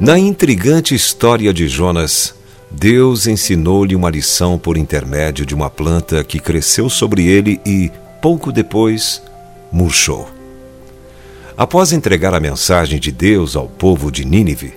[0.00, 2.34] Na intrigante história de Jonas,
[2.70, 7.90] Deus ensinou-lhe uma lição por intermédio de uma planta que cresceu sobre ele e,
[8.22, 9.20] pouco depois,
[9.72, 10.28] murchou.
[11.56, 14.74] Após entregar a mensagem de Deus ao povo de Nínive,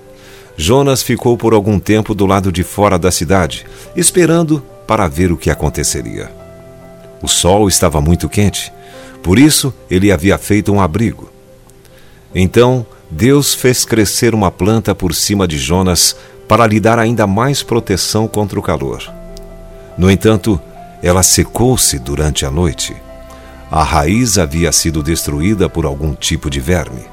[0.57, 3.65] Jonas ficou por algum tempo do lado de fora da cidade,
[3.95, 6.40] esperando para ver o que aconteceria.
[7.21, 8.71] O sol estava muito quente,
[9.21, 11.29] por isso ele havia feito um abrigo.
[12.33, 16.15] Então, Deus fez crescer uma planta por cima de Jonas
[16.47, 19.03] para lhe dar ainda mais proteção contra o calor.
[19.97, 20.59] No entanto,
[21.03, 22.95] ela secou-se durante a noite.
[23.69, 27.03] A raiz havia sido destruída por algum tipo de verme.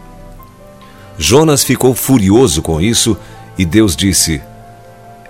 [1.17, 3.17] Jonas ficou furioso com isso
[3.57, 4.41] e Deus disse: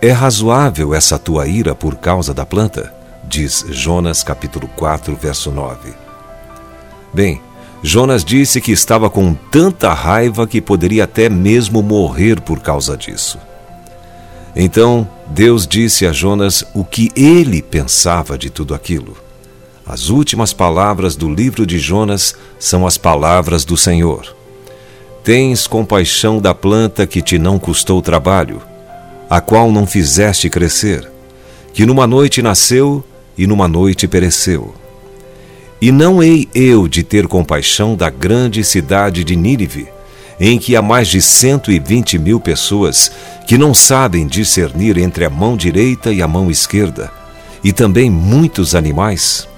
[0.00, 2.97] É razoável essa tua ira por causa da planta?
[3.24, 5.92] Diz Jonas capítulo 4, verso 9.
[7.12, 7.40] Bem,
[7.82, 13.38] Jonas disse que estava com tanta raiva que poderia até mesmo morrer por causa disso.
[14.56, 19.16] Então Deus disse a Jonas o que ele pensava de tudo aquilo.
[19.86, 24.36] As últimas palavras do livro de Jonas são as palavras do Senhor.
[25.22, 28.60] Tens compaixão da planta que te não custou trabalho,
[29.30, 31.10] a qual não fizeste crescer,
[31.72, 33.04] que numa noite nasceu
[33.38, 34.74] e numa noite pereceu.
[35.80, 39.88] E não hei eu de ter compaixão da grande cidade de Nínive,
[40.40, 43.12] em que há mais de cento e vinte mil pessoas
[43.46, 47.12] que não sabem discernir entre a mão direita e a mão esquerda,
[47.62, 49.48] e também muitos animais?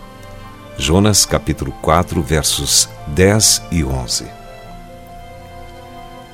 [0.76, 4.24] Jonas capítulo 4, versos 10 e 11.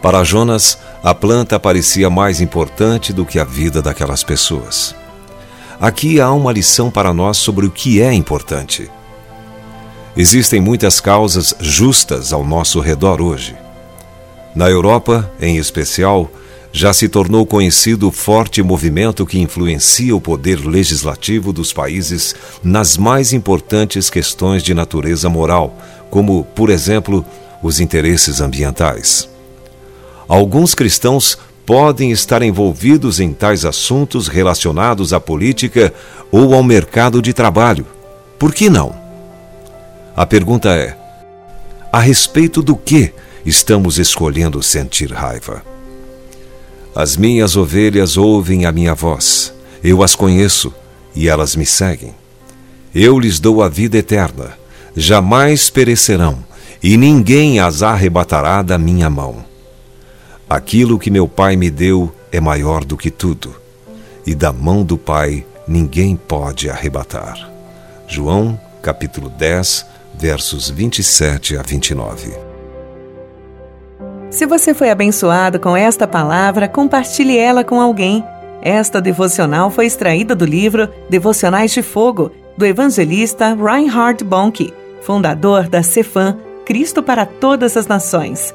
[0.02, 4.94] Para Jonas, a planta parecia mais importante do que a vida daquelas pessoas.
[5.80, 8.90] Aqui há uma lição para nós sobre o que é importante.
[10.16, 13.54] Existem muitas causas justas ao nosso redor hoje.
[14.54, 16.30] Na Europa, em especial,
[16.72, 22.34] já se tornou conhecido o forte movimento que influencia o poder legislativo dos países
[22.64, 25.76] nas mais importantes questões de natureza moral,
[26.08, 27.24] como, por exemplo,
[27.62, 29.28] os interesses ambientais.
[30.26, 35.92] Alguns cristãos podem estar envolvidos em tais assuntos relacionados à política
[36.30, 37.84] ou ao mercado de trabalho.
[38.38, 38.94] Por que não?
[40.16, 40.96] A pergunta é:
[41.92, 43.12] a respeito do que
[43.44, 45.62] estamos escolhendo sentir raiva?
[46.94, 50.72] As minhas ovelhas ouvem a minha voz, eu as conheço
[51.14, 52.14] e elas me seguem.
[52.94, 54.56] Eu lhes dou a vida eterna,
[54.96, 56.38] jamais perecerão,
[56.82, 59.55] e ninguém as arrebatará da minha mão.
[60.48, 63.56] Aquilo que meu Pai me deu é maior do que tudo,
[64.24, 67.50] e da mão do Pai ninguém pode arrebatar.
[68.06, 72.32] João, capítulo 10, versos 27 a 29.
[74.30, 78.22] Se você foi abençoado com esta palavra, compartilhe ela com alguém.
[78.62, 85.82] Esta devocional foi extraída do livro Devocionais de Fogo, do evangelista Reinhard Bonnke, fundador da
[85.82, 88.54] Cefam, Cristo para Todas as Nações.